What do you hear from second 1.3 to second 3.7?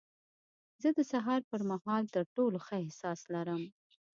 پر مهال تر ټولو ښه احساس لرم.